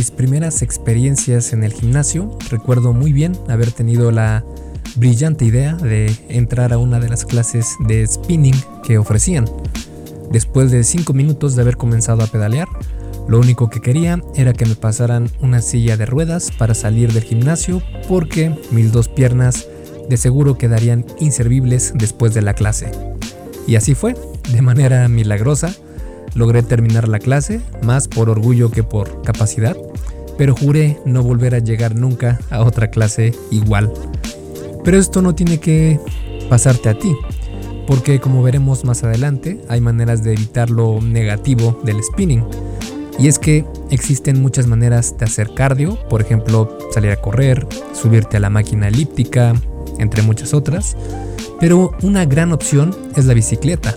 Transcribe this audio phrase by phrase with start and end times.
[0.00, 4.42] mis primeras experiencias en el gimnasio, recuerdo muy bien haber tenido la
[4.96, 9.44] brillante idea de entrar a una de las clases de spinning que ofrecían.
[10.32, 12.66] Después de 5 minutos de haber comenzado a pedalear,
[13.28, 17.24] lo único que quería era que me pasaran una silla de ruedas para salir del
[17.24, 19.68] gimnasio porque mis dos piernas
[20.08, 22.90] de seguro quedarían inservibles después de la clase.
[23.66, 24.14] Y así fue,
[24.50, 25.74] de manera milagrosa,
[26.34, 29.76] logré terminar la clase, más por orgullo que por capacidad,
[30.38, 33.92] pero juré no volver a llegar nunca a otra clase igual.
[34.84, 36.00] Pero esto no tiene que
[36.48, 37.12] pasarte a ti,
[37.86, 42.44] porque como veremos más adelante, hay maneras de evitar lo negativo del spinning.
[43.18, 48.38] Y es que existen muchas maneras de hacer cardio, por ejemplo, salir a correr, subirte
[48.38, 49.54] a la máquina elíptica,
[49.98, 50.96] entre muchas otras,
[51.60, 53.94] pero una gran opción es la bicicleta.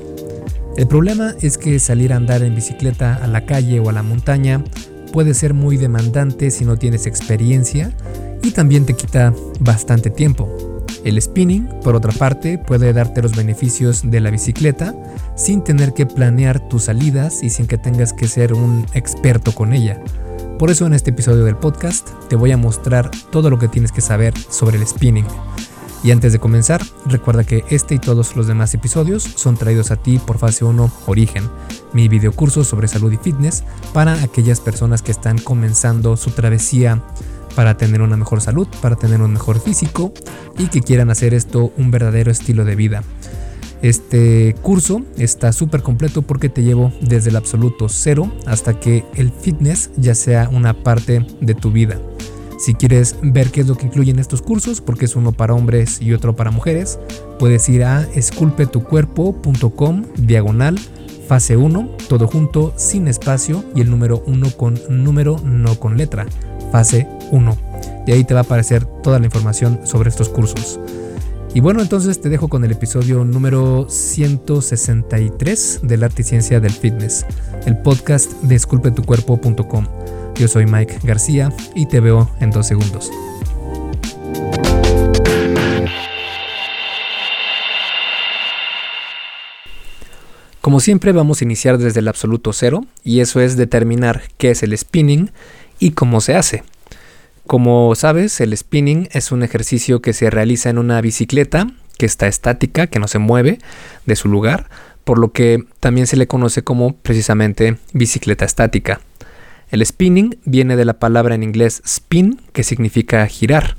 [0.75, 4.01] El problema es que salir a andar en bicicleta a la calle o a la
[4.01, 4.63] montaña
[5.11, 7.91] puede ser muy demandante si no tienes experiencia
[8.41, 10.49] y también te quita bastante tiempo.
[11.03, 14.95] El spinning, por otra parte, puede darte los beneficios de la bicicleta
[15.35, 19.73] sin tener que planear tus salidas y sin que tengas que ser un experto con
[19.73, 20.01] ella.
[20.57, 23.91] Por eso en este episodio del podcast te voy a mostrar todo lo que tienes
[23.91, 25.25] que saber sobre el spinning.
[26.03, 29.95] Y antes de comenzar, recuerda que este y todos los demás episodios son traídos a
[29.95, 31.49] ti por Fase 1 Origen,
[31.93, 37.01] mi videocurso sobre salud y fitness para aquellas personas que están comenzando su travesía
[37.55, 40.11] para tener una mejor salud, para tener un mejor físico
[40.57, 43.03] y que quieran hacer esto un verdadero estilo de vida.
[43.81, 49.31] Este curso está súper completo porque te llevo desde el absoluto cero hasta que el
[49.31, 51.97] fitness ya sea una parte de tu vida.
[52.63, 56.01] Si quieres ver qué es lo que incluyen estos cursos, porque es uno para hombres
[56.01, 56.97] y otro para mujeres,
[57.37, 60.79] puedes ir a esculpetucuerpo.com diagonal
[61.27, 66.25] fase 1, todo junto, sin espacio y el número 1 con número, no con letra
[66.71, 67.57] fase 1.
[68.07, 70.79] Y ahí te va a aparecer toda la información sobre estos cursos.
[71.53, 76.71] Y bueno, entonces te dejo con el episodio número 163 del arte y ciencia del
[76.71, 77.25] fitness,
[77.65, 79.85] el podcast de esculpetucuerpo.com.
[80.35, 83.11] Yo soy Mike García y te veo en dos segundos.
[90.59, 94.63] Como siempre vamos a iniciar desde el absoluto cero y eso es determinar qué es
[94.63, 95.29] el spinning
[95.77, 96.63] y cómo se hace.
[97.45, 101.67] Como sabes, el spinning es un ejercicio que se realiza en una bicicleta
[101.97, 103.59] que está estática, que no se mueve
[104.05, 104.69] de su lugar,
[105.03, 109.01] por lo que también se le conoce como precisamente bicicleta estática.
[109.73, 113.75] El spinning viene de la palabra en inglés spin, que significa girar.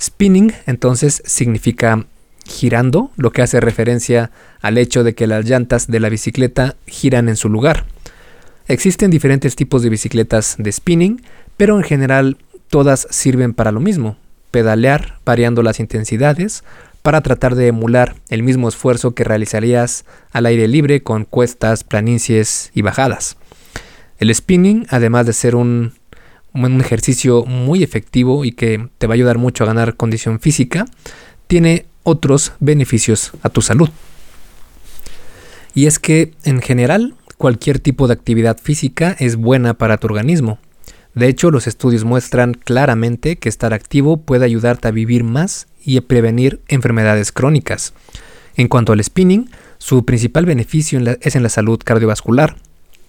[0.00, 2.06] Spinning entonces significa
[2.46, 4.30] girando, lo que hace referencia
[4.62, 7.84] al hecho de que las llantas de la bicicleta giran en su lugar.
[8.68, 11.20] Existen diferentes tipos de bicicletas de spinning,
[11.56, 12.36] pero en general
[12.68, 14.16] todas sirven para lo mismo,
[14.52, 16.62] pedalear variando las intensidades
[17.02, 22.70] para tratar de emular el mismo esfuerzo que realizarías al aire libre con cuestas, planicies
[22.72, 23.36] y bajadas.
[24.24, 25.92] El spinning, además de ser un,
[26.54, 30.86] ejercicio muy efectivo y que te va a ayudar mucho a ganar condición física,
[31.46, 33.90] tiene otros beneficios a tu salud.
[35.74, 40.58] Y es que en general cualquier tipo de actividad física es buena para tu organismo.
[41.14, 45.98] De hecho, los estudios muestran claramente que estar activo puede ayudarte a vivir más y
[45.98, 47.92] a prevenir enfermedades crónicas.
[48.56, 52.56] En cuanto al spinning, su principal beneficio es en la salud cardiovascular.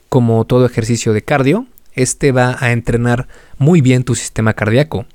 [0.09, 3.27] Como todo ejercicio de cardio, este va a entrenar
[3.57, 5.05] muy bien tu sistema cardíaco.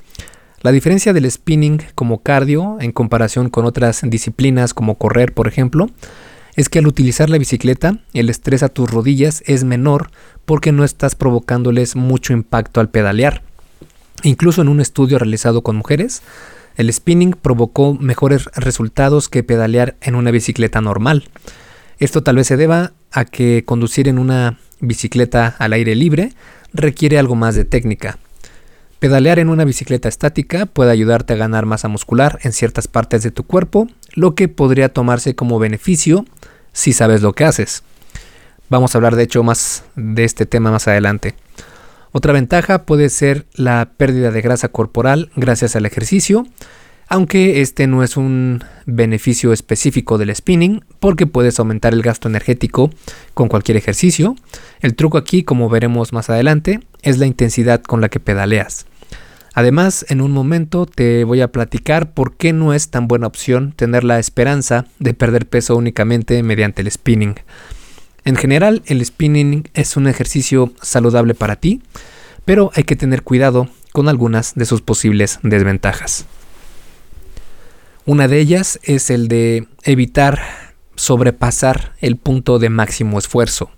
[0.63, 5.89] La diferencia del spinning como cardio en comparación con otras disciplinas como correr, por ejemplo,
[6.55, 10.11] es que al utilizar la bicicleta, el estrés a tus rodillas es menor
[10.45, 13.43] porque no estás provocándoles mucho impacto al pedalear.
[14.23, 16.23] Incluso en un estudio realizado con mujeres,
[16.77, 21.29] el spinning provocó mejores resultados que pedalear en una bicicleta normal.
[21.99, 26.33] Esto tal vez se deba a que conducir en una bicicleta al aire libre
[26.73, 28.19] requiere algo más de técnica.
[28.99, 33.31] Pedalear en una bicicleta estática puede ayudarte a ganar masa muscular en ciertas partes de
[33.31, 36.27] tu cuerpo, lo que podría tomarse como beneficio
[36.73, 37.83] si sabes lo que haces.
[38.69, 41.35] Vamos a hablar de hecho más de este tema más adelante.
[42.13, 46.47] Otra ventaja puede ser la pérdida de grasa corporal gracias al ejercicio,
[47.11, 52.91] aunque este no es un beneficio específico del spinning porque puedes aumentar el gasto energético
[53.35, 54.37] con cualquier ejercicio.
[54.81, 58.87] El truco aquí, como veremos más adelante, es la intensidad con la que pedaleas.
[59.55, 63.73] Además, en un momento te voy a platicar por qué no es tan buena opción
[63.73, 67.35] tener la esperanza de perder peso únicamente mediante el spinning.
[68.25, 71.83] En general, el spinning es un ejercicio saludable para ti,
[72.45, 76.27] pero hay que tener cuidado con algunas de sus posibles desventajas.
[78.07, 80.41] Una de ellas es el de evitar
[80.97, 83.71] sobrepasar el punto de máximo esfuerzo.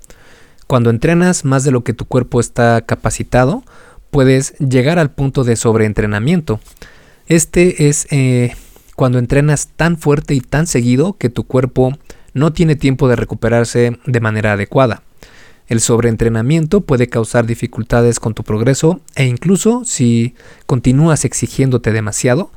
[0.67, 3.65] Cuando entrenas más de lo que tu cuerpo está capacitado,
[4.11, 6.61] puedes llegar al punto de sobreentrenamiento.
[7.27, 8.55] Este es eh,
[8.95, 11.93] cuando entrenas tan fuerte y tan seguido que tu cuerpo
[12.33, 15.03] no tiene tiempo de recuperarse de manera adecuada.
[15.67, 20.35] El sobreentrenamiento puede causar dificultades con tu progreso e incluso si
[20.67, 22.51] continúas exigiéndote demasiado,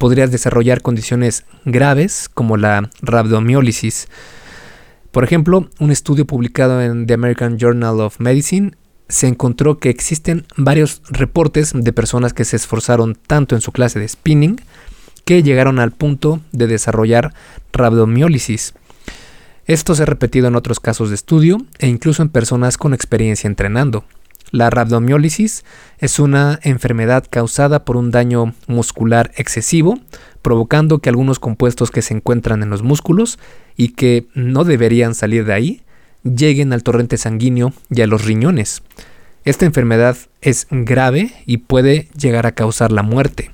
[0.00, 4.08] podrías desarrollar condiciones graves como la rabdomiólisis.
[5.12, 8.72] Por ejemplo, un estudio publicado en The American Journal of Medicine
[9.10, 14.00] se encontró que existen varios reportes de personas que se esforzaron tanto en su clase
[14.00, 14.62] de spinning
[15.26, 17.34] que llegaron al punto de desarrollar
[17.72, 18.72] rabdomiólisis.
[19.66, 23.48] Esto se ha repetido en otros casos de estudio e incluso en personas con experiencia
[23.48, 24.06] entrenando.
[24.50, 25.64] La rabdomiólisis
[25.98, 30.00] es una enfermedad causada por un daño muscular excesivo,
[30.42, 33.38] provocando que algunos compuestos que se encuentran en los músculos
[33.76, 35.82] y que no deberían salir de ahí,
[36.24, 38.82] lleguen al torrente sanguíneo y a los riñones.
[39.44, 43.50] Esta enfermedad es grave y puede llegar a causar la muerte.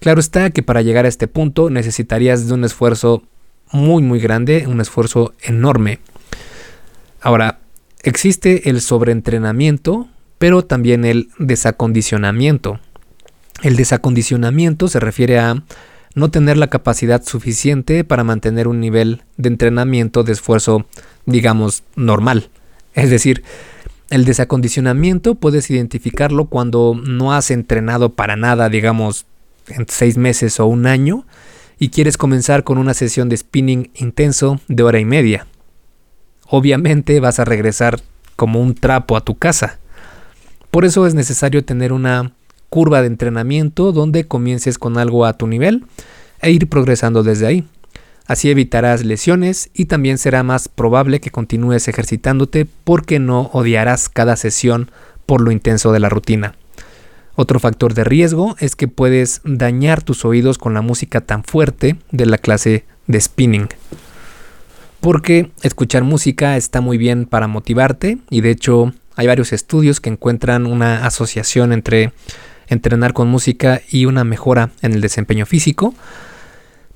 [0.00, 3.22] Claro está que para llegar a este punto necesitarías de un esfuerzo
[3.72, 6.00] muy muy grande, un esfuerzo enorme.
[7.20, 7.58] Ahora,
[8.06, 10.06] Existe el sobreentrenamiento,
[10.38, 12.78] pero también el desacondicionamiento.
[13.64, 15.64] El desacondicionamiento se refiere a
[16.14, 20.86] no tener la capacidad suficiente para mantener un nivel de entrenamiento de esfuerzo,
[21.24, 22.48] digamos, normal.
[22.94, 23.42] Es decir,
[24.10, 29.26] el desacondicionamiento puedes identificarlo cuando no has entrenado para nada, digamos,
[29.66, 31.26] en seis meses o un año,
[31.80, 35.48] y quieres comenzar con una sesión de spinning intenso de hora y media
[36.48, 38.00] obviamente vas a regresar
[38.36, 39.78] como un trapo a tu casa.
[40.70, 42.32] Por eso es necesario tener una
[42.68, 45.84] curva de entrenamiento donde comiences con algo a tu nivel
[46.40, 47.66] e ir progresando desde ahí.
[48.26, 54.36] Así evitarás lesiones y también será más probable que continúes ejercitándote porque no odiarás cada
[54.36, 54.90] sesión
[55.26, 56.54] por lo intenso de la rutina.
[57.36, 61.96] Otro factor de riesgo es que puedes dañar tus oídos con la música tan fuerte
[62.10, 63.68] de la clase de spinning
[65.06, 70.10] porque escuchar música está muy bien para motivarte y de hecho hay varios estudios que
[70.10, 72.12] encuentran una asociación entre
[72.66, 75.94] entrenar con música y una mejora en el desempeño físico.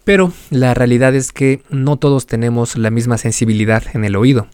[0.02, 4.48] Pero la realidad es que no todos tenemos la misma sensibilidad en el oído.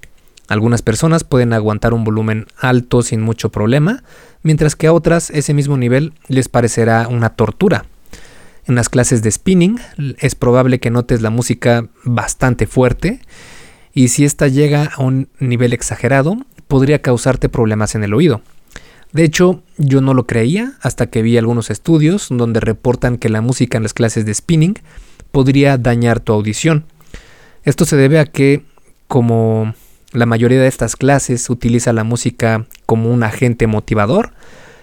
[0.48, 4.02] Algunas personas pueden aguantar un volumen alto sin mucho problema,
[4.42, 7.86] mientras que a otras ese mismo nivel les parecerá una tortura.
[8.66, 9.78] En las clases de spinning
[10.18, 13.20] es probable que notes la música bastante fuerte
[13.94, 16.36] y si esta llega a un nivel exagerado
[16.66, 18.42] podría causarte problemas en el oído.
[19.12, 23.40] De hecho, yo no lo creía hasta que vi algunos estudios donde reportan que la
[23.40, 24.74] música en las clases de spinning
[25.30, 26.84] podría dañar tu audición.
[27.62, 28.64] Esto se debe a que,
[29.06, 29.74] como
[30.12, 34.32] la mayoría de estas clases utiliza la música como un agente motivador,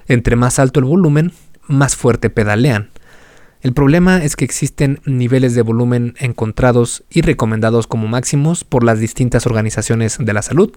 [0.08, 1.34] entre más alto el volumen,
[1.68, 2.93] más fuerte pedalean.
[3.64, 9.00] El problema es que existen niveles de volumen encontrados y recomendados como máximos por las
[9.00, 10.74] distintas organizaciones de la salud,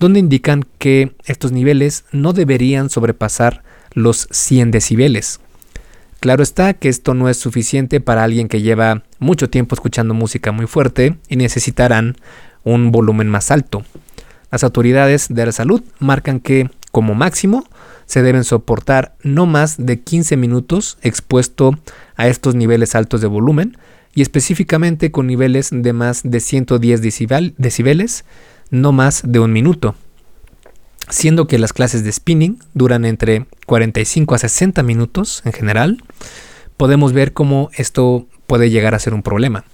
[0.00, 5.40] donde indican que estos niveles no deberían sobrepasar los 100 decibeles.
[6.18, 10.50] Claro está que esto no es suficiente para alguien que lleva mucho tiempo escuchando música
[10.50, 12.16] muy fuerte y necesitarán
[12.62, 13.84] un volumen más alto.
[14.50, 17.66] Las autoridades de la salud marcan que, como máximo,
[18.06, 21.78] se deben soportar no más de 15 minutos expuesto
[22.16, 23.76] a estos niveles altos de volumen
[24.14, 28.24] y específicamente con niveles de más de 110 decibeles,
[28.70, 29.94] no más de un minuto.
[31.08, 36.02] Siendo que las clases de spinning duran entre 45 a 60 minutos en general,
[36.76, 39.64] podemos ver cómo esto puede llegar a ser un problema.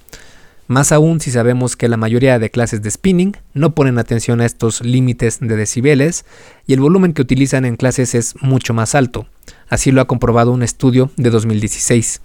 [0.71, 4.47] Más aún si sabemos que la mayoría de clases de spinning no ponen atención a
[4.47, 6.25] estos límites de decibeles
[6.65, 9.27] y el volumen que utilizan en clases es mucho más alto.
[9.69, 12.21] Así lo ha comprobado un estudio de 2016.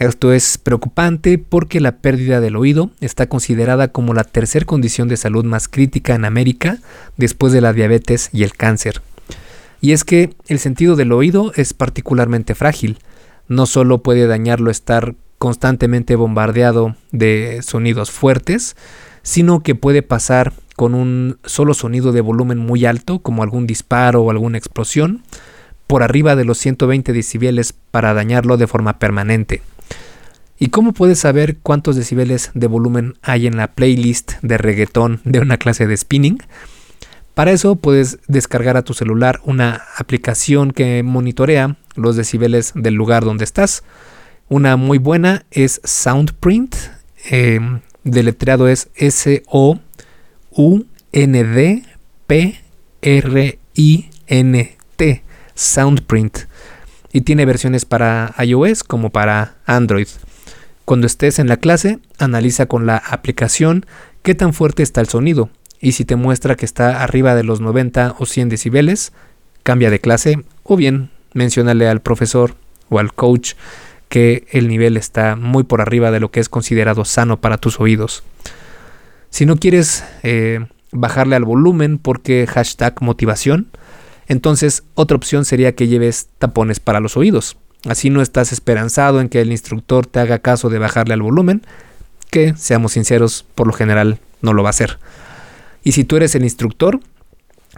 [0.00, 5.16] Esto es preocupante porque la pérdida del oído está considerada como la tercera condición de
[5.16, 6.78] salud más crítica en América
[7.16, 9.02] después de la diabetes y el cáncer.
[9.80, 12.98] Y es que el sentido del oído es particularmente frágil.
[13.46, 18.76] No solo puede dañarlo estar constantemente bombardeado de sonidos fuertes,
[19.24, 24.22] sino que puede pasar con un solo sonido de volumen muy alto, como algún disparo
[24.22, 25.24] o alguna explosión,
[25.88, 29.62] por arriba de los 120 decibeles para dañarlo de forma permanente.
[30.60, 35.40] ¿Y cómo puedes saber cuántos decibeles de volumen hay en la playlist de reggaetón de
[35.40, 36.38] una clase de spinning?
[37.34, 43.24] Para eso puedes descargar a tu celular una aplicación que monitorea los decibeles del lugar
[43.24, 43.82] donde estás.
[44.52, 46.76] Una muy buena es Soundprint.
[47.30, 47.58] Eh,
[48.04, 49.62] deletreado es S-O-U-N-D-P-R-I-N-T.
[55.54, 56.38] Soundprint.
[57.14, 60.08] Y tiene versiones para iOS como para Android.
[60.84, 63.86] Cuando estés en la clase, analiza con la aplicación
[64.20, 65.48] qué tan fuerte está el sonido
[65.80, 69.14] y si te muestra que está arriba de los 90 o 100 decibeles,
[69.62, 72.54] cambia de clase o bien mencionale al profesor
[72.90, 73.54] o al coach
[74.12, 77.80] que el nivel está muy por arriba de lo que es considerado sano para tus
[77.80, 78.22] oídos.
[79.30, 83.68] Si no quieres eh, bajarle al volumen porque hashtag motivación,
[84.28, 87.56] entonces otra opción sería que lleves tapones para los oídos.
[87.88, 91.62] Así no estás esperanzado en que el instructor te haga caso de bajarle al volumen,
[92.30, 94.98] que seamos sinceros, por lo general no lo va a hacer.
[95.84, 97.00] Y si tú eres el instructor,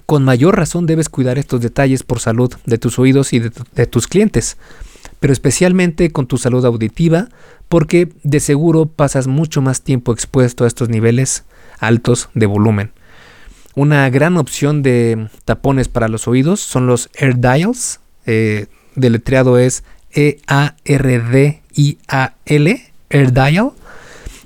[0.05, 4.09] con mayor razón debes cuidar estos detalles por salud de tus oídos y de, tus
[4.09, 4.57] clientes,
[5.25, 7.31] pero especialmente con tu salud auditiva,
[7.71, 11.45] porque de seguro pasas mucho más tiempo expuesto a estos niveles
[11.79, 12.93] altos de volumen.
[13.75, 18.01] Una gran opción de tapones para los oídos son los Air Dials.
[18.27, 18.67] Eh,
[18.97, 20.43] deletreado es E-A-R-D-I-A-L,
[23.09, 23.71] Air Dial.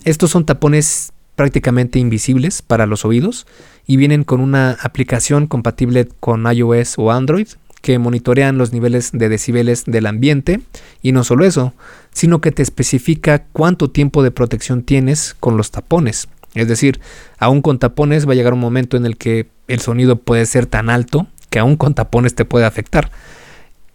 [0.04, 3.48] Estos son tapones prácticamente invisibles para los oídos
[3.84, 7.48] y vienen con una aplicación compatible con iOS o Android
[7.80, 10.60] que monitorean los niveles de decibeles del ambiente
[11.02, 11.74] y no solo eso,
[12.12, 16.28] sino que te especifica cuánto tiempo de protección tienes con los tapones.
[16.54, 17.00] Es decir,
[17.38, 20.66] aún con tapones va a llegar un momento en el que el sonido puede ser
[20.66, 23.10] tan alto que aún con tapones te puede afectar.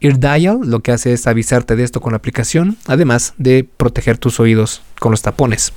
[0.00, 4.38] Dial lo que hace es avisarte de esto con la aplicación, además de proteger tus
[4.38, 5.72] oídos con los tapones.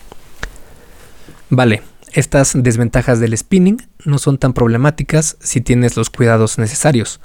[1.49, 7.21] Vale, estas desventajas del spinning no son tan problemáticas si tienes los cuidados necesarios.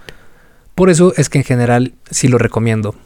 [0.83, 2.97] Por eso es que en general sí lo recomiendo.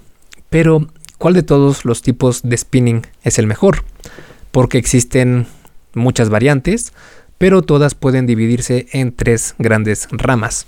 [0.49, 3.85] Pero, ¿cuál de todos los tipos de spinning es el mejor?
[4.51, 5.47] Porque existen
[5.93, 6.95] muchas variantes,
[7.37, 10.67] pero todas pueden dividirse en tres grandes ramas.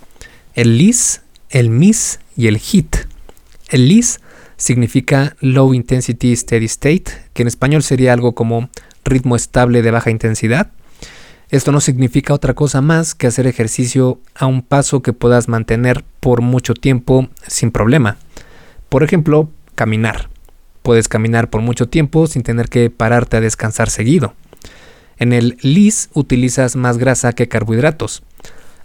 [0.52, 2.96] El LIS, el MIS y el HIT.
[3.70, 4.20] El LIS
[4.58, 8.68] significa Low Intensity Steady State, que en español sería algo como
[9.06, 10.72] ritmo estable de baja intensidad.
[11.50, 16.04] Esto no significa otra cosa más que hacer ejercicio a un paso que puedas mantener
[16.20, 18.18] por mucho tiempo sin problema.
[18.90, 20.28] Por ejemplo, caminar.
[20.82, 24.34] Puedes caminar por mucho tiempo sin tener que pararte a descansar seguido.
[25.18, 28.22] En el LIS utilizas más grasa que carbohidratos.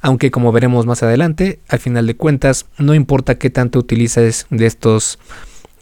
[0.02, 4.66] Aunque como veremos más adelante, al final de cuentas, no importa qué tanto utilices de
[4.66, 5.20] estos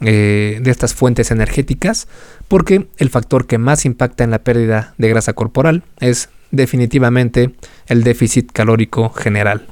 [0.00, 2.08] eh, de estas fuentes energéticas,
[2.48, 7.52] porque el factor que más impacta en la pérdida de grasa corporal es definitivamente
[7.86, 9.66] el déficit calórico general.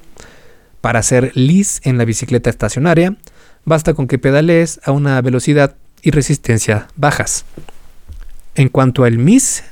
[0.80, 3.16] Para hacer LIS en la bicicleta estacionaria,
[3.64, 7.44] basta con que pedalees a una velocidad y resistencia bajas.
[8.54, 9.62] En cuanto al MIS,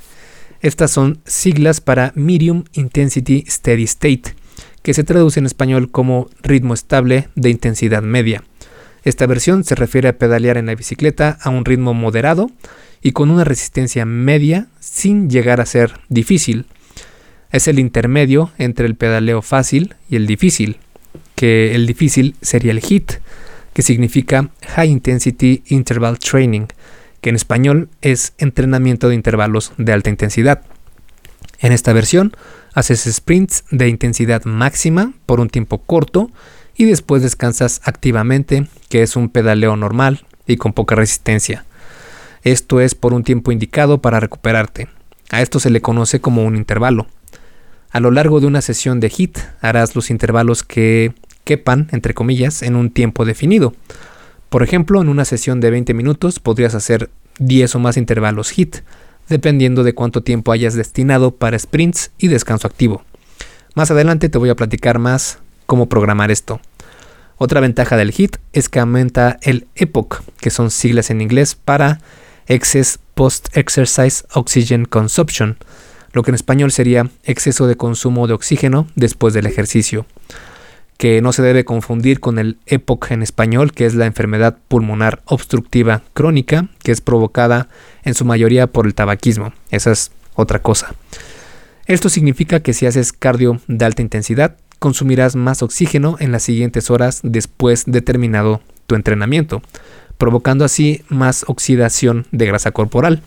[0.60, 4.34] estas son siglas para Medium Intensity Steady State,
[4.82, 8.44] que se traduce en español como ritmo estable de intensidad media.
[9.04, 12.50] Esta versión se refiere a pedalear en la bicicleta a un ritmo moderado
[13.02, 16.66] y con una resistencia media sin llegar a ser difícil.
[17.50, 20.78] Es el intermedio entre el pedaleo fácil y el difícil,
[21.34, 23.12] que el difícil sería el HIT,
[23.72, 26.66] que significa High Intensity Interval Training,
[27.20, 30.62] que en español es entrenamiento de intervalos de alta intensidad.
[31.60, 32.36] En esta versión
[32.74, 36.30] haces sprints de intensidad máxima por un tiempo corto
[36.76, 41.64] y después descansas activamente, que es un pedaleo normal y con poca resistencia.
[42.42, 44.88] Esto es por un tiempo indicado para recuperarte.
[45.30, 47.06] A esto se le conoce como un intervalo.
[47.90, 51.14] A lo largo de una sesión de HIT harás los intervalos que
[51.44, 53.74] quepan, entre comillas, en un tiempo definido.
[54.50, 58.76] Por ejemplo, en una sesión de 20 minutos podrías hacer 10 o más intervalos HIT,
[59.28, 63.04] dependiendo de cuánto tiempo hayas destinado para sprints y descanso activo.
[63.74, 66.60] Más adelante te voy a platicar más cómo programar esto.
[67.36, 72.00] Otra ventaja del HIT es que aumenta el EPOC, que son siglas en inglés para
[72.46, 75.56] Excess Post-Exercise Oxygen Consumption,
[76.12, 80.06] lo que en español sería exceso de consumo de oxígeno después del ejercicio,
[80.96, 85.22] que no se debe confundir con el EPOC en español, que es la enfermedad pulmonar
[85.26, 87.68] obstructiva crónica, que es provocada
[88.02, 89.52] en su mayoría por el tabaquismo.
[89.70, 90.94] Esa es otra cosa.
[91.86, 96.90] Esto significa que si haces cardio de alta intensidad, consumirás más oxígeno en las siguientes
[96.90, 99.62] horas después de terminado tu entrenamiento,
[100.18, 103.22] provocando así más oxidación de grasa corporal.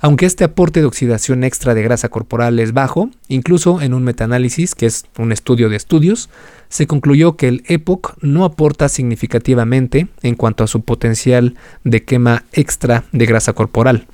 [0.00, 4.76] Aunque este aporte de oxidación extra de grasa corporal es bajo, incluso en un metaanálisis,
[4.76, 6.30] que es un estudio de estudios,
[6.68, 12.44] se concluyó que el EPOC no aporta significativamente en cuanto a su potencial de quema
[12.52, 14.06] extra de grasa corporal.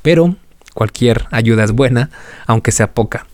[0.00, 0.36] Pero
[0.72, 2.08] cualquier ayuda es buena,
[2.46, 3.26] aunque sea poca.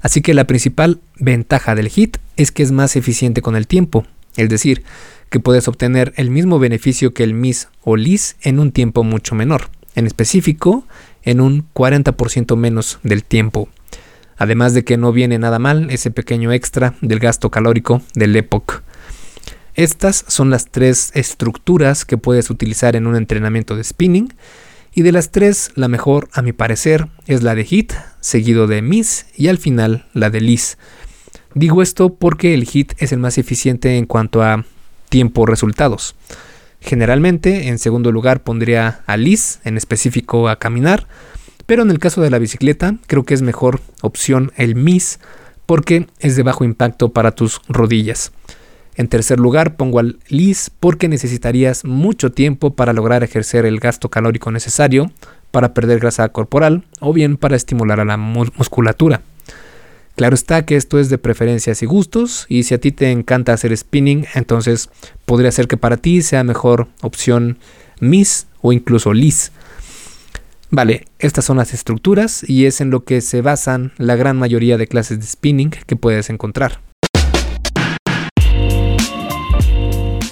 [0.00, 4.04] Así que la principal ventaja del HIT es que es más eficiente con el tiempo,
[4.36, 4.82] es decir,
[5.30, 9.34] que puedes obtener el mismo beneficio que el MIS o LIS en un tiempo mucho
[9.34, 10.86] menor, en específico
[11.24, 13.68] en un 40% menos del tiempo.
[14.36, 18.82] Además de que no viene nada mal ese pequeño extra del gasto calórico del EPOC.
[19.74, 24.32] Estas son las tres estructuras que puedes utilizar en un entrenamiento de spinning
[24.94, 28.80] y de las tres la mejor a mi parecer es la de HIT, seguido de
[28.80, 30.78] MIS y al final la de LIS.
[31.52, 34.64] Digo esto porque el HIT es el más eficiente en cuanto a
[35.10, 36.14] tiempo resultados.
[36.86, 41.08] Generalmente, en segundo lugar pondría a Liz, en específico a caminar,
[41.66, 45.18] pero en el caso de la bicicleta creo que es mejor opción el MIS
[45.66, 48.30] porque es de bajo impacto para tus rodillas.
[48.94, 54.08] En tercer lugar pongo al LIS porque necesitarías mucho tiempo para lograr ejercer el gasto
[54.08, 55.10] calórico necesario
[55.50, 59.22] para perder grasa corporal o bien para estimular a la musculatura.
[60.16, 63.52] Claro está que esto es de preferencias y gustos y si a ti te encanta
[63.52, 64.88] hacer spinning, entonces
[65.26, 67.58] podría ser que para ti sea mejor opción
[68.00, 69.52] Miss o incluso Liz.
[70.70, 74.78] Vale, estas son las estructuras y es en lo que se basan la gran mayoría
[74.78, 76.80] de clases de spinning que puedes encontrar.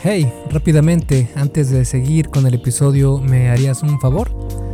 [0.02, 4.73] Hey, rápidamente, antes de seguir con el episodio, ¿me harías un favor?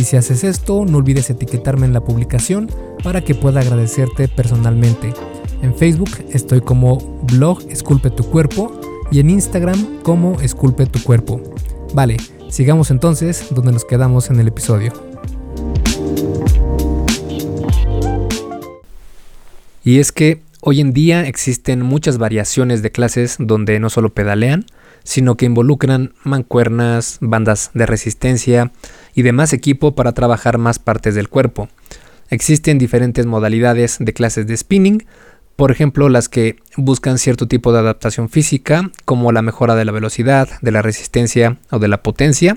[0.00, 2.70] Y si haces esto, no olvides etiquetarme en la publicación
[3.04, 5.12] para que pueda agradecerte personalmente.
[5.60, 11.42] En Facebook estoy como blog Esculpe tu cuerpo y en Instagram como Esculpe tu cuerpo.
[11.92, 12.16] Vale,
[12.48, 14.94] sigamos entonces donde nos quedamos en el episodio.
[19.84, 24.64] Y es que hoy en día existen muchas variaciones de clases donde no solo pedalean,
[25.04, 28.72] sino que involucran mancuernas, bandas de resistencia
[29.14, 31.68] y demás equipo para trabajar más partes del cuerpo.
[32.28, 35.06] Existen diferentes modalidades de clases de spinning,
[35.56, 39.92] por ejemplo las que buscan cierto tipo de adaptación física, como la mejora de la
[39.92, 42.56] velocidad, de la resistencia o de la potencia,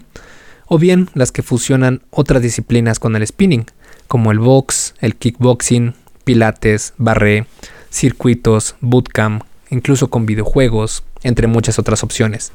[0.68, 3.66] o bien las que fusionan otras disciplinas con el spinning,
[4.08, 7.46] como el box, el kickboxing, pilates, barré,
[7.90, 12.52] circuitos, bootcamp, incluso con videojuegos, entre muchas otras opciones.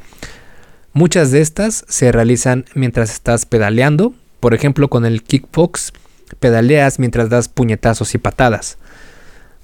[0.92, 5.92] Muchas de estas se realizan mientras estás pedaleando, por ejemplo con el kickbox,
[6.40, 8.78] pedaleas mientras das puñetazos y patadas.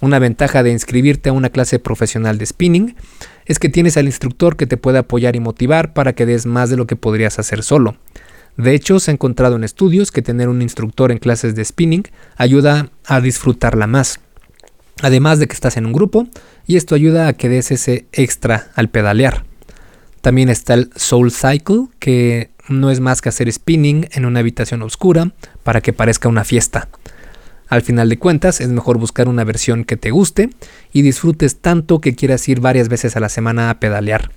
[0.00, 2.94] Una ventaja de inscribirte a una clase profesional de spinning
[3.46, 6.68] es que tienes al instructor que te puede apoyar y motivar para que des más
[6.68, 7.96] de lo que podrías hacer solo.
[8.56, 12.04] De hecho, se ha encontrado en estudios que tener un instructor en clases de spinning
[12.36, 14.20] ayuda a disfrutarla más.
[15.02, 16.28] Además de que estás en un grupo
[16.66, 19.44] y esto ayuda a que des ese extra al pedalear.
[20.24, 24.80] También está el Soul Cycle, que no es más que hacer spinning en una habitación
[24.80, 25.32] oscura
[25.62, 26.88] para que parezca una fiesta.
[27.68, 30.48] Al final de cuentas, es mejor buscar una versión que te guste
[30.94, 34.30] y disfrutes tanto que quieras ir varias veces a la semana a pedalear.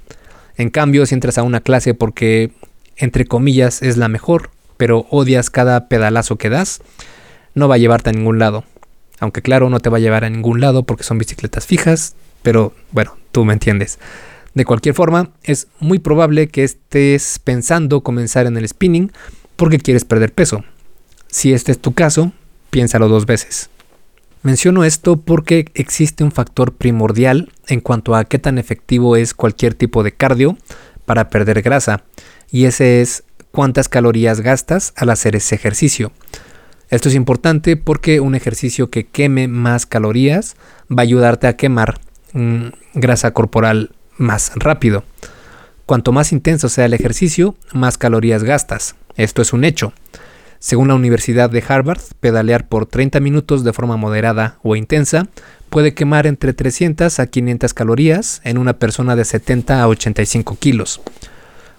[0.57, 2.51] En cambio, si entras a una clase porque,
[2.97, 6.81] entre comillas, es la mejor, pero odias cada pedalazo que das,
[7.55, 8.65] no va a llevarte a ningún lado.
[9.21, 12.73] Aunque claro, no te va a llevar a ningún lado porque son bicicletas fijas, pero
[12.91, 13.99] bueno, tú me entiendes.
[14.57, 19.11] De cualquier forma, es muy probable que estés pensando comenzar en el spinning
[19.55, 20.63] porque quieres perder peso.
[21.27, 22.31] Si este es tu caso,
[22.71, 23.69] piénsalo dos veces.
[24.41, 29.75] Menciono esto porque existe un factor primordial en cuanto a qué tan efectivo es cualquier
[29.75, 30.57] tipo de cardio
[31.05, 32.05] para perder grasa,
[32.49, 36.11] y ese es cuántas calorías gastas al hacer ese ejercicio.
[36.89, 40.55] Esto es importante porque un ejercicio que queme más calorías
[40.89, 41.99] va a ayudarte a quemar
[42.33, 45.03] mm, grasa corporal más rápido.
[45.85, 48.95] Cuanto más intenso sea el ejercicio, más calorías gastas.
[49.15, 49.93] Esto es un hecho.
[50.59, 55.27] Según la Universidad de Harvard, pedalear por 30 minutos de forma moderada o intensa
[55.69, 61.01] puede quemar entre 300 a 500 calorías en una persona de 70 a 85 kilos.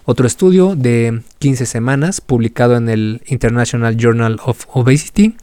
[0.05, 5.35] Otro estudio de 15 semanas, publicado en el International Journal of Obesity,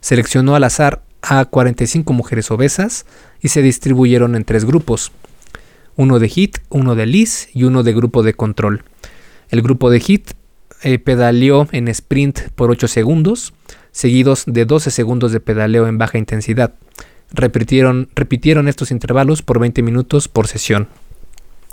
[0.00, 3.06] seleccionó al azar a 45 mujeres obesas
[3.40, 5.12] y se distribuyeron en tres grupos,
[5.96, 8.84] uno de HIT, uno de LIS y uno de grupo de control.
[9.50, 10.32] El grupo de HIT
[10.82, 13.54] eh, pedaleó en sprint por 8 segundos,
[13.92, 16.74] seguidos de 12 segundos de pedaleo en baja intensidad.
[17.32, 20.88] Repitieron, repitieron estos intervalos por 20 minutos por sesión.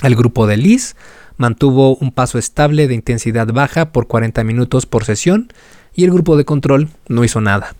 [0.04, 0.96] El grupo de LIS
[1.38, 5.52] mantuvo un paso estable de intensidad baja por 40 minutos por sesión
[5.94, 7.76] y el grupo de control no hizo nada.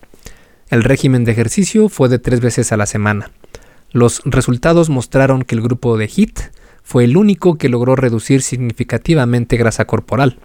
[0.68, 3.30] El régimen de ejercicio fue de tres veces a la semana.
[3.92, 6.38] Los resultados mostraron que el grupo de HIT
[6.82, 10.38] fue el único que logró reducir significativamente grasa corporal,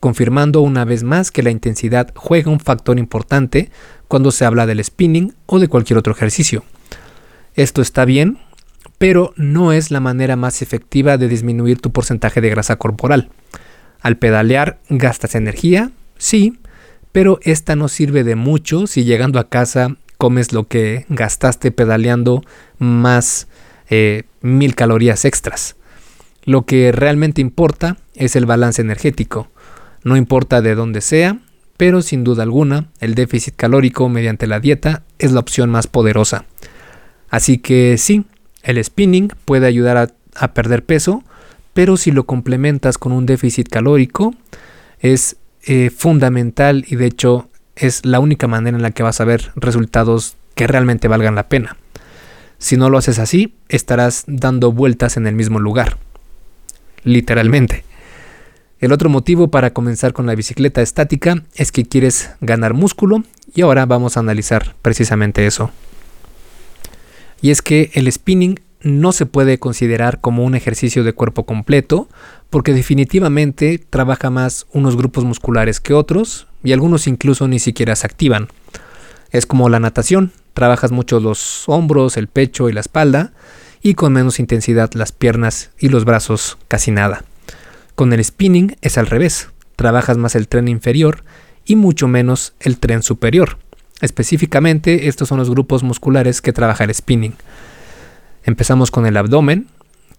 [0.00, 3.70] confirmando una vez más que la intensidad juega un factor importante
[4.06, 6.62] cuando se habla del spinning o de cualquier otro ejercicio.
[7.54, 8.38] Esto está bien,
[8.98, 13.30] pero no es la manera más efectiva de disminuir tu porcentaje de grasa corporal.
[14.00, 16.58] Al pedalear gastas energía, sí,
[17.10, 22.42] pero esta no sirve de mucho si llegando a casa comes lo que gastaste pedaleando
[22.78, 23.46] más
[23.90, 25.76] eh, mil calorías extras.
[26.44, 29.48] Lo que realmente importa es el balance energético.
[30.02, 31.40] No importa de dónde sea,
[31.76, 36.46] pero sin duda alguna el déficit calórico mediante la dieta es la opción más poderosa.
[37.28, 38.24] Así que sí,
[38.62, 41.22] el spinning puede ayudar a, perder peso,
[41.74, 44.34] pero si lo complementas con un déficit calórico,
[45.00, 49.24] es eh, fundamental y de hecho es la única manera en la que vas a
[49.24, 51.76] ver resultados que realmente valgan la pena.
[52.58, 55.98] Si no lo haces así, estarás dando vueltas en el mismo lugar.
[57.02, 57.84] Literalmente.
[58.80, 63.62] El otro motivo para comenzar con la bicicleta estática es que quieres ganar músculo y
[63.62, 65.70] ahora vamos a analizar precisamente eso.
[67.40, 72.08] Y es que el spinning no se puede considerar como un ejercicio de cuerpo completo
[72.50, 78.06] porque definitivamente trabaja más unos grupos musculares que otros y algunos incluso ni siquiera se
[78.06, 78.48] activan.
[79.30, 83.32] Es como la natación, trabajas mucho los hombros, el pecho y la espalda
[83.82, 87.24] y con menos intensidad las piernas y los brazos casi nada.
[87.94, 91.22] Con el spinning es al revés, trabajas más el tren inferior
[91.66, 93.58] y mucho menos el tren superior.
[94.00, 97.34] Específicamente estos son los grupos musculares que trabaja el spinning.
[98.42, 99.68] Empezamos con el abdomen,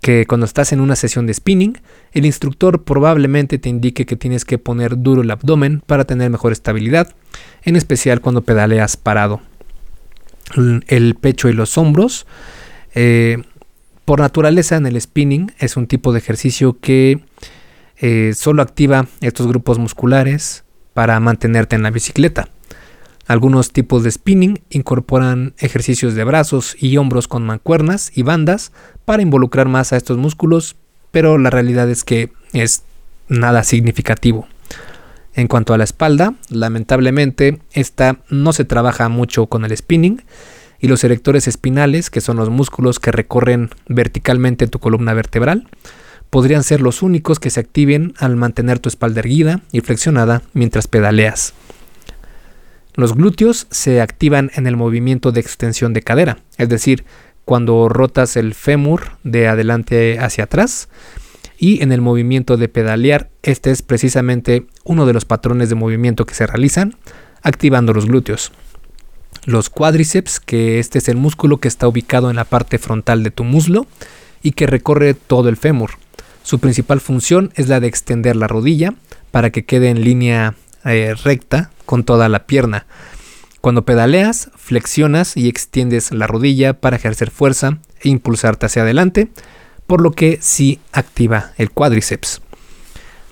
[0.06, 1.80] que cuando estás en una sesión de spinning,
[2.12, 6.52] el instructor probablemente te indique que tienes que poner duro el abdomen para tener mejor
[6.52, 7.16] estabilidad,
[7.64, 9.42] en especial cuando pedaleas parado.
[10.86, 12.28] El pecho y los hombros,
[12.94, 13.42] eh,
[14.06, 17.22] por naturaleza en el spinning es un tipo de ejercicio que
[17.98, 22.50] eh, solo activa estos grupos musculares para mantenerte en la bicicleta.
[23.28, 28.72] Algunos tipos de spinning incorporan ejercicios de brazos y hombros con mancuernas y bandas
[29.04, 30.76] para involucrar más a estos músculos,
[31.10, 32.84] pero la realidad es que es
[33.28, 34.48] nada significativo.
[35.34, 40.22] En cuanto a la espalda, lamentablemente esta no se trabaja mucho con el spinning
[40.80, 45.68] y los erectores espinales, que son los músculos que recorren verticalmente tu columna vertebral,
[46.30, 50.88] podrían ser los únicos que se activen al mantener tu espalda erguida y flexionada mientras
[50.88, 51.54] pedaleas.
[52.96, 57.04] Los glúteos se activan en el movimiento de extensión de cadera, es decir,
[57.44, 60.90] cuando rotas el fémur de adelante hacia atrás
[61.58, 66.26] y en el movimiento de pedalear, este es precisamente uno de los patrones de movimiento
[66.26, 66.96] que se realizan,
[67.44, 68.52] activando los glúteos.
[69.46, 73.32] Los cuádriceps, que este es el músculo que está ubicado en la parte frontal de
[73.32, 73.86] tu muslo
[74.42, 75.92] y que recorre todo el fémur.
[76.44, 78.94] Su principal función es la de extender la rodilla
[79.32, 82.86] para que quede en línea eh, recta con toda la pierna.
[83.62, 89.30] Cuando pedaleas, flexionas y extiendes la rodilla para ejercer fuerza e impulsarte hacia adelante,
[89.88, 92.42] por lo que sí activa el cuádriceps.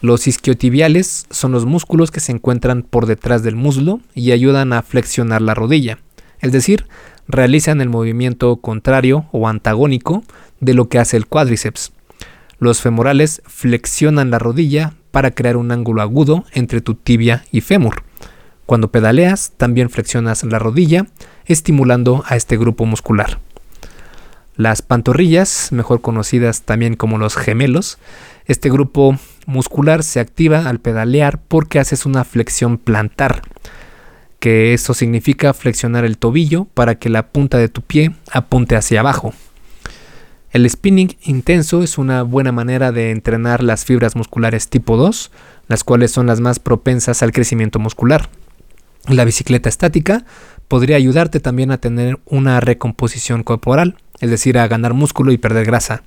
[0.02, 4.82] Los isquiotibiales son los músculos que se encuentran por detrás del muslo y ayudan a
[4.82, 6.00] flexionar la rodilla,
[6.42, 6.88] es decir,
[7.28, 10.24] realizan el movimiento contrario o antagónico
[10.60, 11.94] de lo que hace el cuádriceps.
[12.64, 18.04] Los femorales flexionan la rodilla para crear un ángulo agudo entre tu tibia y fémur.
[18.66, 21.08] Cuando pedaleas, también flexionas la rodilla,
[21.46, 23.40] estimulando a este grupo muscular.
[24.56, 27.98] Las pantorrillas, mejor conocidas también como los gemelos,
[28.46, 33.42] este grupo muscular se activa al pedalear porque haces una flexión plantar,
[34.40, 39.02] que eso significa flexionar el tobillo para que la punta de tu pie apunte hacia
[39.02, 39.34] abajo.
[40.54, 45.32] El spinning intenso es una buena manera de entrenar las fibras musculares tipo 2,
[45.68, 48.30] las cuales son las más propensas al crecimiento muscular.
[49.08, 50.26] La bicicleta estática
[50.68, 55.66] podría ayudarte también a tener una recomposición corporal, es decir, a ganar músculo y perder
[55.66, 56.04] grasa.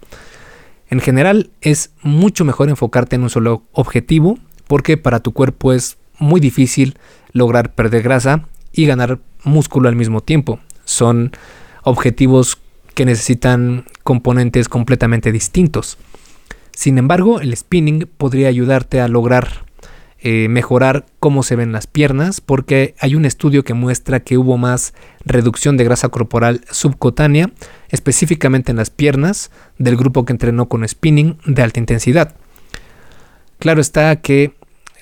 [0.91, 5.97] En general es mucho mejor enfocarte en un solo objetivo porque para tu cuerpo es
[6.21, 6.97] muy difícil
[7.33, 10.61] lograr perder grasa y ganar músculo al mismo tiempo.
[10.85, 11.33] Son
[11.83, 12.61] objetivos
[12.97, 15.99] que necesitan componentes completamente distintos.
[16.73, 19.67] Sin embargo, el spinning podría ayudarte a lograr
[20.19, 24.57] eh, mejorar cómo se ven las piernas, porque hay un estudio que muestra que hubo
[24.57, 24.95] más
[25.27, 27.51] reducción de grasa corporal subcutánea,
[27.91, 32.35] específicamente en las piernas, del grupo que entrenó con spinning de alta intensidad.
[33.59, 34.55] Claro está que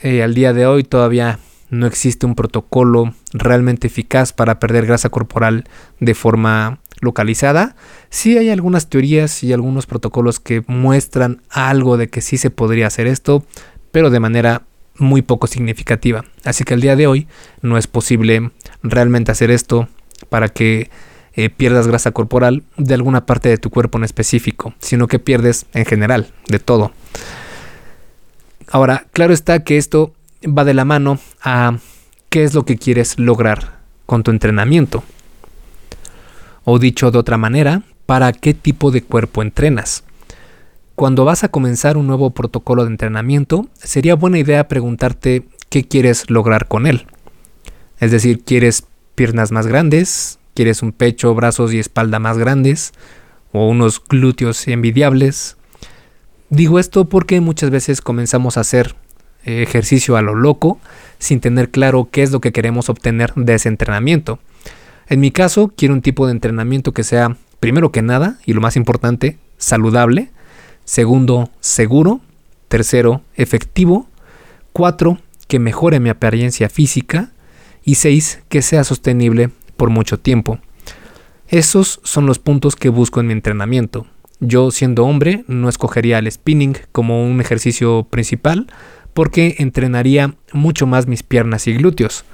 [0.02, 1.38] eh, al día de hoy todavía
[1.70, 5.64] no existe un protocolo realmente eficaz para perder grasa corporal
[6.00, 7.76] de forma localizada.
[8.10, 12.88] Sí hay algunas teorías y algunos protocolos que muestran algo de que sí se podría
[12.88, 13.44] hacer esto,
[13.92, 14.62] pero de manera
[14.96, 16.24] muy poco significativa.
[16.44, 17.28] Así que al día de hoy
[17.62, 18.50] no es posible
[18.82, 19.88] realmente hacer esto
[20.28, 20.90] para que
[21.36, 25.66] eh, pierdas grasa corporal de alguna parte de tu cuerpo en específico, sino que pierdes
[25.72, 26.92] en general, de todo.
[28.70, 30.14] Ahora, claro está que esto
[30.46, 31.78] va de la mano a
[32.28, 35.02] qué es lo que quieres lograr con tu entrenamiento.
[36.64, 40.04] O dicho de otra manera, para qué tipo de cuerpo entrenas.
[40.94, 46.30] Cuando vas a comenzar un nuevo protocolo de entrenamiento, sería buena idea preguntarte qué quieres
[46.30, 47.06] lograr con él.
[47.98, 50.38] Es decir, ¿quieres piernas más grandes?
[50.54, 52.92] ¿Quieres un pecho, brazos y espalda más grandes?
[53.52, 55.56] ¿O unos glúteos envidiables?
[56.50, 58.94] Digo esto porque muchas veces comenzamos a hacer
[59.44, 60.78] eh, ejercicio a lo loco
[61.18, 64.38] sin tener claro qué es lo que queremos obtener de ese entrenamiento.
[65.08, 68.60] En mi caso, quiero un tipo de entrenamiento que sea, primero que nada, y lo
[68.60, 70.30] más importante, saludable,
[70.84, 72.20] Segundo, seguro.
[72.68, 74.06] Tercero, efectivo.
[74.72, 77.30] Cuatro, que mejore mi apariencia física.
[77.84, 80.58] Y seis, que sea sostenible por mucho tiempo.
[81.48, 84.06] Esos son los puntos que busco en mi entrenamiento.
[84.40, 88.66] Yo siendo hombre no escogería el spinning como un ejercicio principal
[89.14, 92.24] porque entrenaría mucho más mis piernas y glúteos.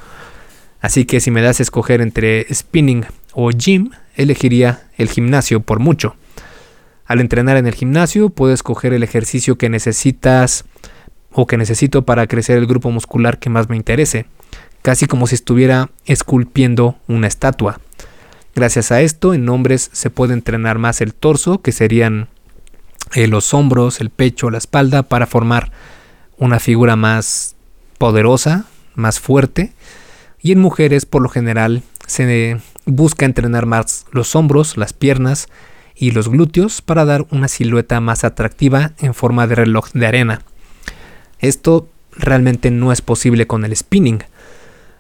[0.81, 5.79] Así que si me das a escoger entre spinning o gym, elegiría el gimnasio por
[5.79, 6.17] mucho.
[7.07, 10.65] Al entrenar en el gimnasio puedes coger el ejercicio que necesitas
[11.33, 14.27] o que necesito para crecer el grupo muscular que más me interese,
[14.83, 17.81] casi como si estuviera esculpiendo una estatua.
[18.55, 22.29] Gracias a esto, en hombres se puede entrenar más el torso, que serían
[23.15, 25.71] eh, los hombros, el pecho, la espalda, para formar
[26.37, 27.55] una figura más
[27.99, 29.73] poderosa, más fuerte.
[30.43, 35.49] Y en mujeres, por lo general, se busca entrenar más los hombros, las piernas
[35.95, 40.43] y los glúteos para dar una silueta más atractiva en forma de reloj de arena.
[41.39, 44.25] Esto realmente no es posible con el spinning.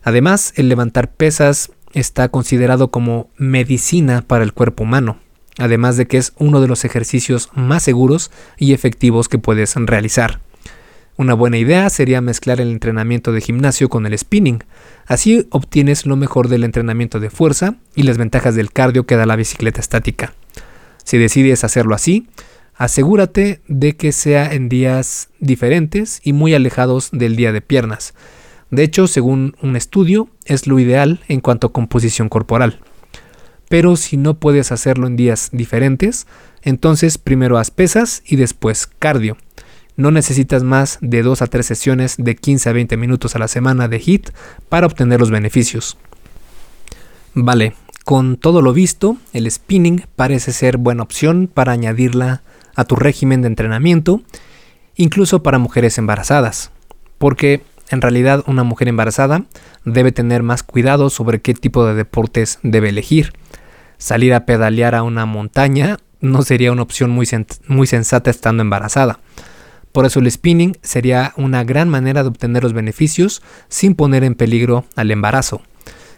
[0.02, 5.18] Además, el levantar pesas está considerado como medicina para el cuerpo humano,
[5.58, 10.40] además de que es uno de los ejercicios más seguros y efectivos que puedes realizar.
[11.20, 14.64] Una buena idea sería mezclar el entrenamiento de gimnasio con el spinning,
[15.04, 19.26] así obtienes lo mejor del entrenamiento de fuerza y las ventajas del cardio que da
[19.26, 20.32] la bicicleta estática.
[21.04, 22.26] Si decides hacerlo así,
[22.74, 28.14] asegúrate de que sea en días diferentes y muy alejados del día de piernas.
[28.70, 32.80] De hecho, según un estudio, es lo ideal en cuanto a composición corporal.
[33.68, 36.26] Pero si no puedes hacerlo en días diferentes,
[36.62, 39.36] entonces primero haz pesas y después cardio.
[40.00, 43.48] No necesitas más de 2 a 3 sesiones de 15 a 20 minutos a la
[43.48, 44.30] semana de HIT
[44.70, 45.98] para obtener los beneficios.
[47.34, 47.74] Vale,
[48.06, 52.40] con todo lo visto, el spinning parece ser buena opción para añadirla
[52.74, 54.22] a tu régimen de entrenamiento,
[54.96, 56.70] incluso para mujeres embarazadas,
[57.18, 57.60] porque
[57.90, 59.44] en realidad una mujer embarazada
[59.84, 63.34] debe tener más cuidado sobre qué tipo de deportes debe elegir.
[63.98, 67.28] Salir a pedalear a una montaña no sería una opción muy,
[67.66, 69.20] muy sensata estando embarazada.
[69.92, 74.34] Por eso el spinning sería una gran manera de obtener los beneficios sin poner en
[74.34, 75.62] peligro al embarazo.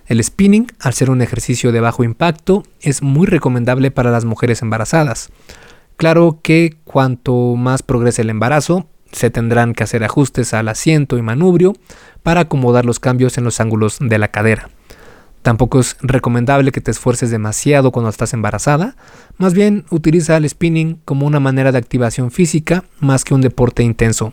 [0.07, 4.61] El spinning, al ser un ejercicio de bajo impacto, es muy recomendable para las mujeres
[4.61, 5.31] embarazadas.
[5.97, 11.23] Claro que cuanto más progrese el embarazo, se tendrán que hacer ajustes al asiento y
[11.23, 11.75] manubrio
[12.23, 14.71] para acomodar los cambios en los ángulos de la cadera.
[15.42, 18.96] Tampoco es recomendable que te esfuerces demasiado cuando estás embarazada,
[19.38, 23.83] más bien utiliza el spinning como una manera de activación física más que un deporte
[23.83, 24.33] intenso.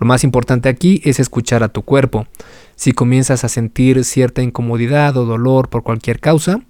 [0.00, 2.26] Lo más importante aquí es escuchar a tu cuerpo.
[2.74, 6.60] Si comienzas a sentir cierta incomodidad o dolor por cualquier causa,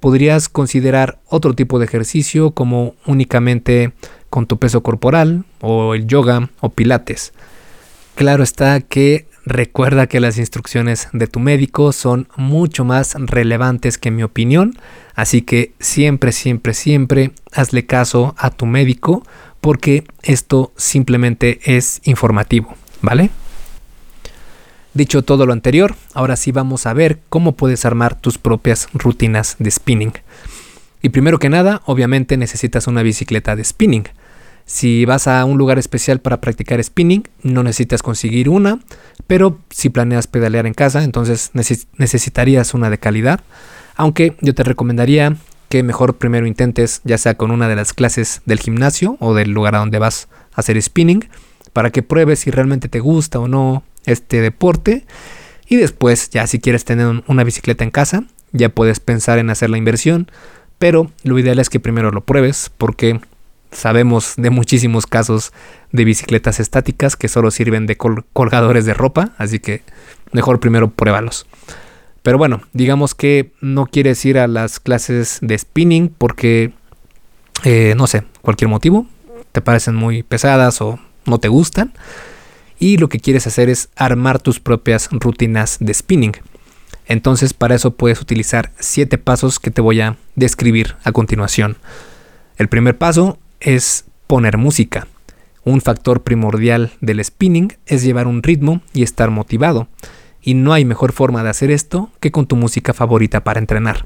[0.00, 3.92] podrías considerar otro tipo de ejercicio como únicamente
[4.28, 7.32] con tu peso corporal o el yoga o pilates.
[8.14, 14.10] Claro está que recuerda que las instrucciones de tu médico son mucho más relevantes que
[14.10, 14.78] mi opinión,
[15.14, 19.22] así que siempre, siempre, siempre hazle caso a tu médico
[19.60, 23.30] porque esto simplemente es informativo, ¿vale?
[24.94, 29.56] Dicho todo lo anterior, ahora sí vamos a ver cómo puedes armar tus propias rutinas
[29.58, 30.12] de spinning.
[31.02, 34.04] Y primero que nada, obviamente necesitas una bicicleta de spinning.
[34.66, 38.80] Si vas a un lugar especial para practicar spinning, no necesitas conseguir una,
[39.26, 43.40] pero si planeas pedalear en casa, entonces necesitarías una de calidad.
[43.94, 45.36] Aunque yo te recomendaría
[45.68, 49.50] que mejor primero intentes ya sea con una de las clases del gimnasio o del
[49.50, 51.28] lugar a donde vas a hacer spinning,
[51.72, 55.04] para que pruebes si realmente te gusta o no este deporte.
[55.68, 59.70] Y después, ya si quieres tener una bicicleta en casa, ya puedes pensar en hacer
[59.70, 60.30] la inversión.
[60.78, 63.20] Pero lo ideal es que primero lo pruebes porque
[63.74, 65.52] sabemos de muchísimos casos
[65.92, 69.32] de bicicletas estáticas que solo sirven de colgadores de ropa.
[69.36, 69.82] Así que
[70.32, 71.46] mejor primero pruébalos.
[72.22, 76.72] Pero bueno, digamos que no quieres ir a las clases de spinning porque,
[77.64, 79.06] eh, no sé, cualquier motivo,
[79.52, 81.92] te parecen muy pesadas o no te gustan
[82.78, 86.32] y lo que quieres hacer es armar tus propias rutinas de spinning.
[87.06, 91.76] Entonces para eso puedes utilizar siete pasos que te voy a describir a continuación.
[92.56, 95.06] El primer paso es poner música.
[95.64, 99.88] Un factor primordial del spinning es llevar un ritmo y estar motivado.
[100.42, 104.04] Y no hay mejor forma de hacer esto que con tu música favorita para entrenar.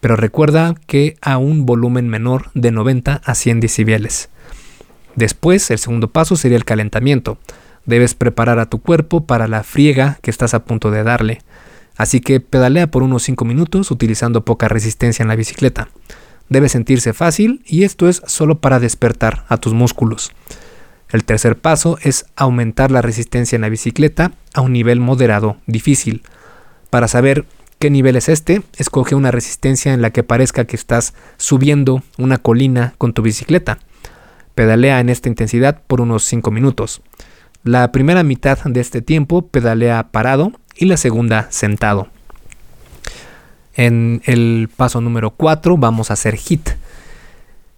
[0.00, 4.30] Pero recuerda que a un volumen menor de 90 a 100 decibeles.
[5.14, 7.38] Después, el segundo paso sería el calentamiento.
[7.86, 11.40] Debes preparar a tu cuerpo para la friega que estás a punto de darle.
[11.96, 15.88] Así que pedalea por unos 5 minutos utilizando poca resistencia en la bicicleta.
[16.50, 20.32] Debe sentirse fácil y esto es solo para despertar a tus músculos.
[21.08, 26.22] El tercer paso es aumentar la resistencia en la bicicleta a un nivel moderado difícil.
[26.90, 27.46] Para saber
[27.78, 32.38] qué nivel es este, escoge una resistencia en la que parezca que estás subiendo una
[32.38, 33.78] colina con tu bicicleta.
[34.56, 37.00] Pedalea en esta intensidad por unos 5 minutos.
[37.62, 42.08] La primera mitad de este tiempo pedalea parado y la segunda sentado.
[43.80, 46.68] En el paso número 4 vamos a hacer hit.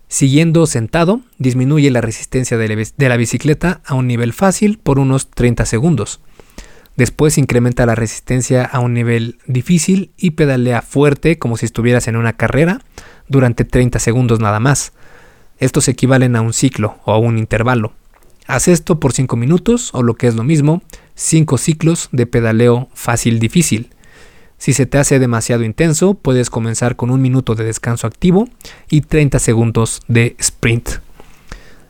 [0.09, 5.65] Siguiendo sentado, disminuye la resistencia de la bicicleta a un nivel fácil por unos 30
[5.65, 6.21] segundos.
[6.97, 12.17] Después incrementa la resistencia a un nivel difícil y pedalea fuerte como si estuvieras en
[12.17, 12.81] una carrera
[13.29, 14.95] durante 30 segundos nada más.
[15.61, 17.93] Estos equivalen a un ciclo o a un intervalo.
[18.49, 20.83] Haz esto por 5 minutos o lo que es lo mismo,
[21.15, 23.91] 5 ciclos de pedaleo fácil difícil.
[24.63, 28.49] Si se te hace demasiado intenso, puedes comenzar con un minuto de descanso activo
[28.89, 30.89] y 30 segundos de sprint.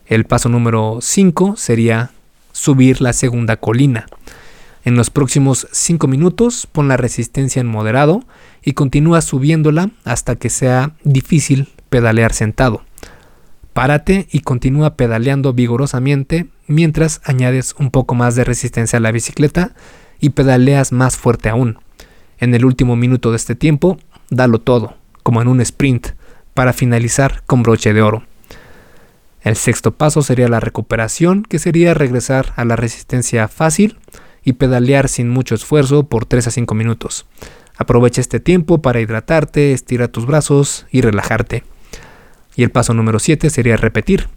[0.06, 2.12] El paso número 5 sería
[2.52, 4.06] subir la segunda colina.
[4.86, 8.24] En los próximos 5 minutos pon la resistencia en moderado
[8.64, 12.84] y continúa subiéndola hasta que sea difícil pedalear sentado.
[13.74, 19.74] Párate y continúa pedaleando vigorosamente mientras añades un poco más de resistencia a la bicicleta
[20.20, 21.81] y pedaleas más fuerte aún.
[22.42, 26.08] En el último minuto de este tiempo, dalo todo, como en un sprint,
[26.54, 28.24] para finalizar con broche de oro.
[29.42, 33.96] El sexto paso sería la recuperación, que sería regresar a la resistencia fácil
[34.42, 37.26] y pedalear sin mucho esfuerzo por 3 a 5 minutos.
[37.76, 41.62] Aprovecha este tiempo para hidratarte, estira tus brazos y relajarte.
[42.56, 44.28] Y el paso número 7 sería repetir.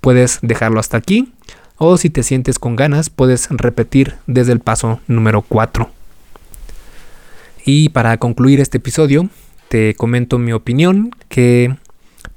[0.00, 1.32] Puedes dejarlo hasta aquí
[1.76, 5.97] o si te sientes con ganas puedes repetir desde el paso número 4.
[7.70, 9.28] Y para concluir este episodio
[9.68, 11.76] te comento mi opinión que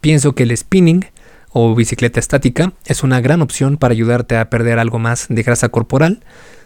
[0.02, 1.06] pienso que el spinning
[1.54, 5.70] o bicicleta estática es una gran opción para ayudarte a perder algo más de grasa
[5.70, 6.22] corporal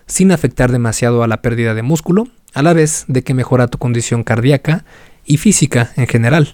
[0.07, 3.77] sin afectar demasiado a la pérdida de músculo, a la vez de que mejora tu
[3.77, 4.83] condición cardíaca
[5.25, 6.51] y física en general.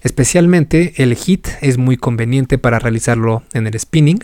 [0.00, 4.20] Especialmente el HIT es muy conveniente para realizarlo en el spinning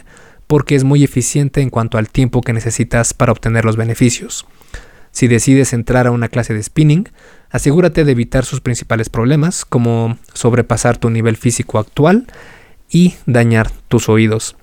[0.47, 4.47] porque es muy eficiente en cuanto al tiempo que necesitas para obtener los beneficios.
[5.13, 7.09] Si decides entrar a una clase de spinning,
[7.51, 12.27] asegúrate de evitar sus principales problemas como sobrepasar tu nivel físico actual
[12.91, 14.57] y dañar tus oídos.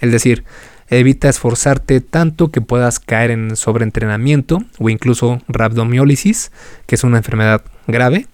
[0.00, 0.44] Es decir,
[0.88, 6.52] evita esforzarte tanto que puedas caer en sobreentrenamiento o incluso rhabdomiólisis,
[6.86, 8.26] que es una enfermedad grave,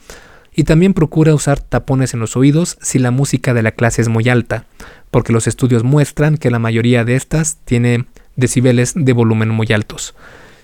[0.54, 4.08] y también procura usar tapones en los oídos si la música de la clase es
[4.08, 4.66] muy alta,
[5.10, 8.04] porque los estudios muestran que la mayoría de estas tiene
[8.36, 10.14] decibeles de volumen muy altos.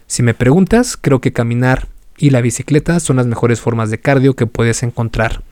[0.09, 1.87] Si me preguntas, creo que caminar
[2.17, 5.43] y la bicicleta son las mejores formas de cardio que puedes encontrar.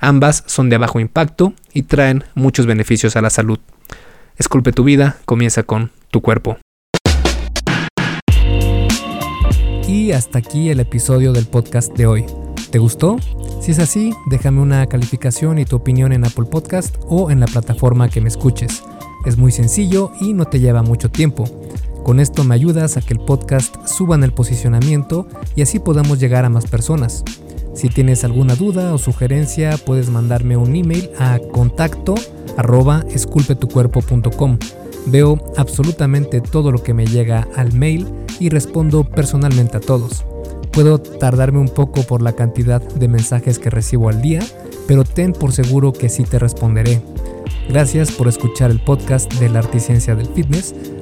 [0.00, 3.60] Ambas son de bajo impacto y traen muchos beneficios a la salud.
[4.36, 6.58] Esculpe tu vida, comienza con tu cuerpo.
[9.86, 12.26] Y hasta aquí el episodio del podcast de hoy.
[12.72, 13.16] ¿Te gustó?
[13.62, 17.46] Si es así, déjame una calificación y tu opinión en Apple Podcast o en la
[17.46, 18.82] plataforma que me escuches.
[19.24, 21.44] Es muy sencillo y no te lleva mucho tiempo.
[22.04, 26.18] Con esto me ayudas a que el podcast suba en el posicionamiento y así podamos
[26.18, 27.24] llegar a más personas.
[27.74, 32.14] Si tienes alguna duda o sugerencia, puedes mandarme un email a contacto.
[35.06, 38.06] Veo absolutamente todo lo que me llega al mail
[38.38, 40.24] y respondo personalmente a todos.
[40.72, 44.40] Puedo tardarme un poco por la cantidad de mensajes que recibo al día,
[44.86, 47.02] pero ten por seguro que sí te responderé.
[47.68, 50.74] Gracias por escuchar el podcast de la Articiencia del Fitness